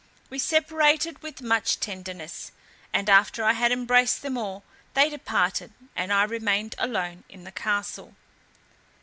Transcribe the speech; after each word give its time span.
We 0.31 0.39
separated 0.39 1.21
with 1.21 1.43
much 1.43 1.79
tenderness, 1.79 2.51
and 2.91 3.07
after 3.07 3.43
I 3.43 3.53
had 3.53 3.71
embraced 3.71 4.23
them 4.23 4.35
all, 4.35 4.63
they 4.95 5.09
departed, 5.11 5.73
and 5.95 6.11
I 6.11 6.23
remained 6.23 6.73
alone 6.79 7.23
in 7.29 7.43
the 7.43 7.51
castle. 7.51 8.15